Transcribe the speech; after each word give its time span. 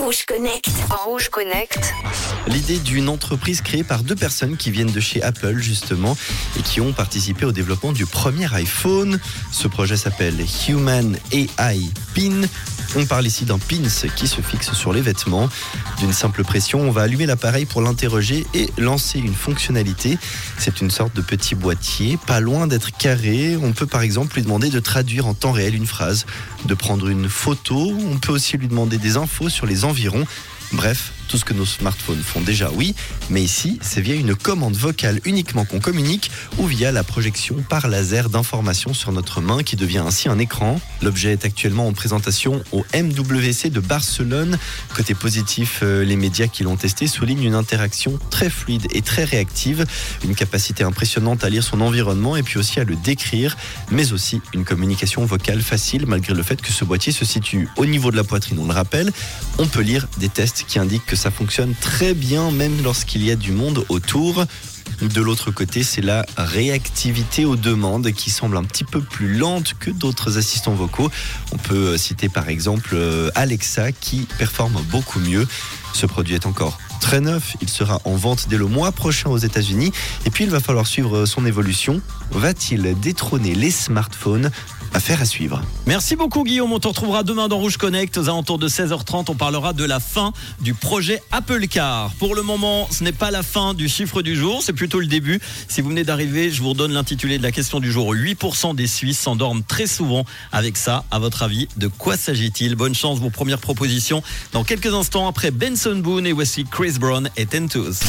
Rouge 0.00 0.24
Connect. 0.24 0.70
Rouge 1.04 1.28
Connect. 1.28 1.92
L'idée 2.46 2.78
d'une 2.78 3.10
entreprise 3.10 3.60
créée 3.60 3.84
par 3.84 4.02
deux 4.02 4.16
personnes 4.16 4.56
qui 4.56 4.70
viennent 4.70 4.90
de 4.90 4.98
chez 4.98 5.22
Apple 5.22 5.58
justement 5.58 6.16
et 6.58 6.62
qui 6.62 6.80
ont 6.80 6.94
participé 6.94 7.44
au 7.44 7.52
développement 7.52 7.92
du 7.92 8.06
premier 8.06 8.52
iPhone. 8.54 9.20
Ce 9.52 9.68
projet 9.68 9.98
s'appelle 9.98 10.42
Human 10.66 11.18
AI 11.32 11.80
Pin. 12.14 12.48
On 12.96 13.06
parle 13.06 13.26
ici 13.26 13.44
d'un 13.44 13.58
pins 13.58 14.08
qui 14.16 14.26
se 14.26 14.40
fixe 14.40 14.72
sur 14.72 14.92
les 14.92 15.00
vêtements. 15.00 15.48
D'une 15.98 16.12
simple 16.12 16.42
pression, 16.42 16.80
on 16.80 16.90
va 16.90 17.02
allumer 17.02 17.24
l'appareil 17.24 17.64
pour 17.64 17.82
l'interroger 17.82 18.46
et 18.52 18.68
lancer 18.78 19.20
une 19.20 19.34
fonctionnalité. 19.34 20.18
C'est 20.58 20.80
une 20.80 20.90
sorte 20.90 21.14
de 21.14 21.20
petit 21.20 21.54
boîtier, 21.54 22.18
pas 22.26 22.40
loin 22.40 22.66
d'être 22.66 22.90
carré. 22.90 23.56
On 23.62 23.72
peut 23.72 23.86
par 23.86 24.02
exemple 24.02 24.34
lui 24.34 24.42
demander 24.42 24.70
de 24.70 24.80
traduire 24.80 25.28
en 25.28 25.34
temps 25.34 25.52
réel 25.52 25.76
une 25.76 25.86
phrase, 25.86 26.26
de 26.64 26.74
prendre 26.74 27.08
une 27.08 27.28
photo. 27.28 27.92
On 28.10 28.18
peut 28.18 28.32
aussi 28.32 28.56
lui 28.56 28.66
demander 28.66 28.98
des 28.98 29.16
infos 29.16 29.48
sur 29.48 29.66
les 29.66 29.84
environs. 29.84 30.26
Bref, 30.72 31.12
tout 31.26 31.36
ce 31.36 31.44
que 31.44 31.54
nos 31.54 31.64
smartphones 31.64 32.22
font 32.22 32.40
déjà, 32.40 32.70
oui, 32.72 32.94
mais 33.28 33.42
ici, 33.42 33.78
c'est 33.82 34.00
via 34.00 34.14
une 34.14 34.36
commande 34.36 34.76
vocale 34.76 35.20
uniquement 35.24 35.64
qu'on 35.64 35.80
communique 35.80 36.30
ou 36.58 36.66
via 36.66 36.92
la 36.92 37.02
projection 37.02 37.56
par 37.68 37.88
laser 37.88 38.28
d'informations 38.28 38.94
sur 38.94 39.10
notre 39.10 39.40
main 39.40 39.64
qui 39.64 39.74
devient 39.74 39.98
ainsi 39.98 40.28
un 40.28 40.38
écran. 40.38 40.80
L'objet 41.02 41.32
est 41.32 41.44
actuellement 41.44 41.88
en 41.88 41.92
présentation 41.92 42.62
au 42.70 42.84
MWC 42.94 43.70
de 43.70 43.80
Barcelone. 43.80 44.58
Côté 44.94 45.14
positif, 45.14 45.80
euh, 45.82 46.04
les 46.04 46.16
médias 46.16 46.46
qui 46.46 46.62
l'ont 46.62 46.76
testé 46.76 47.08
soulignent 47.08 47.44
une 47.44 47.54
interaction 47.54 48.18
très 48.30 48.50
fluide 48.50 48.86
et 48.92 49.02
très 49.02 49.24
réactive, 49.24 49.86
une 50.24 50.36
capacité 50.36 50.84
impressionnante 50.84 51.42
à 51.42 51.48
lire 51.48 51.64
son 51.64 51.80
environnement 51.80 52.36
et 52.36 52.44
puis 52.44 52.58
aussi 52.58 52.78
à 52.78 52.84
le 52.84 52.94
décrire, 52.94 53.56
mais 53.90 54.12
aussi 54.12 54.40
une 54.54 54.64
communication 54.64 55.24
vocale 55.24 55.62
facile 55.62 56.06
malgré 56.06 56.32
le 56.32 56.42
fait 56.44 56.60
que 56.62 56.70
ce 56.70 56.84
boîtier 56.84 57.12
se 57.12 57.24
situe 57.24 57.68
au 57.76 57.86
niveau 57.86 58.12
de 58.12 58.16
la 58.16 58.24
poitrine, 58.24 58.58
on 58.60 58.66
le 58.66 58.72
rappelle. 58.72 59.12
On 59.58 59.66
peut 59.66 59.82
lire 59.82 60.06
des 60.18 60.28
tests 60.28 60.59
qui 60.64 60.78
indiquent 60.78 61.06
que 61.06 61.16
ça 61.16 61.30
fonctionne 61.30 61.74
très 61.80 62.14
bien 62.14 62.50
même 62.50 62.82
lorsqu'il 62.82 63.24
y 63.24 63.30
a 63.30 63.36
du 63.36 63.52
monde 63.52 63.84
autour. 63.88 64.44
De 65.00 65.22
l'autre 65.22 65.50
côté, 65.50 65.82
c'est 65.82 66.02
la 66.02 66.26
réactivité 66.36 67.46
aux 67.46 67.56
demandes 67.56 68.12
qui 68.12 68.30
semble 68.30 68.56
un 68.56 68.64
petit 68.64 68.84
peu 68.84 69.00
plus 69.00 69.34
lente 69.34 69.74
que 69.78 69.90
d'autres 69.90 70.36
assistants 70.36 70.74
vocaux. 70.74 71.10
On 71.52 71.56
peut 71.56 71.96
citer 71.96 72.28
par 72.28 72.48
exemple 72.48 72.90
euh, 72.92 73.30
Alexa 73.34 73.92
qui 73.92 74.26
performe 74.38 74.78
beaucoup 74.90 75.20
mieux. 75.20 75.46
Ce 75.94 76.04
produit 76.04 76.34
est 76.34 76.46
encore 76.46 76.78
très 77.00 77.20
neuf, 77.20 77.56
il 77.62 77.68
sera 77.68 78.00
en 78.04 78.14
vente 78.14 78.48
dès 78.48 78.58
le 78.58 78.66
mois 78.66 78.92
prochain 78.92 79.30
aux 79.30 79.38
États-Unis 79.38 79.90
et 80.26 80.30
puis 80.30 80.44
il 80.44 80.50
va 80.50 80.60
falloir 80.60 80.86
suivre 80.86 81.24
son 81.24 81.46
évolution. 81.46 82.02
Va-t-il 82.30 82.98
détrôner 83.00 83.54
les 83.54 83.70
smartphones? 83.70 84.50
Affaire 84.92 85.22
à 85.22 85.24
suivre. 85.24 85.62
Merci 85.86 86.16
beaucoup 86.16 86.44
Guillaume, 86.44 86.72
on 86.72 86.78
te 86.78 86.88
retrouvera 86.88 87.22
demain 87.22 87.48
dans 87.48 87.58
Rouge 87.58 87.76
Connect 87.76 88.18
aux 88.18 88.28
alentours 88.28 88.58
de 88.58 88.68
16h30. 88.68 89.26
On 89.28 89.34
parlera 89.34 89.72
de 89.72 89.84
la 89.84 90.00
fin 90.00 90.32
du 90.60 90.74
projet 90.74 91.22
Apple 91.30 91.66
Car. 91.68 92.12
Pour 92.18 92.34
le 92.34 92.42
moment, 92.42 92.88
ce 92.90 93.04
n'est 93.04 93.12
pas 93.12 93.30
la 93.30 93.42
fin 93.42 93.74
du 93.74 93.88
chiffre 93.88 94.22
du 94.22 94.36
jour, 94.36 94.62
c'est 94.62 94.72
plutôt 94.72 95.00
le 95.00 95.06
début. 95.06 95.40
Si 95.68 95.80
vous 95.80 95.90
venez 95.90 96.04
d'arriver, 96.04 96.50
je 96.50 96.60
vous 96.60 96.70
redonne 96.70 96.92
l'intitulé 96.92 97.38
de 97.38 97.42
la 97.42 97.52
question 97.52 97.80
du 97.80 97.90
jour. 97.90 98.12
8% 98.14 98.74
des 98.74 98.86
Suisses 98.86 99.20
s'endorment 99.20 99.62
très 99.62 99.86
souvent 99.86 100.24
avec 100.52 100.76
ça. 100.76 101.04
À 101.10 101.18
votre 101.18 101.42
avis, 101.42 101.68
de 101.76 101.86
quoi 101.86 102.16
s'agit-il? 102.16 102.74
Bonne 102.74 102.94
chance, 102.94 103.18
vos 103.18 103.30
premières 103.30 103.60
propositions 103.60 104.22
dans 104.52 104.64
quelques 104.64 104.92
instants 104.92 105.28
après 105.28 105.50
Benson 105.50 105.96
Boone 105.96 106.26
et 106.26 106.32
voici 106.32 106.64
Chris 106.64 106.94
Brown 106.98 107.30
et 107.36 107.46
Tentouz. 107.46 108.00